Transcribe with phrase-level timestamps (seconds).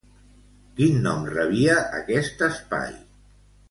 [0.79, 2.95] Quin nom rebia aquest espai?